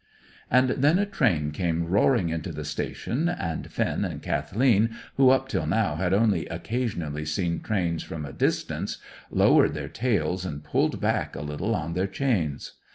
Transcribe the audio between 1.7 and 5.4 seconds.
roaring into the station, and Finn and Kathleen, who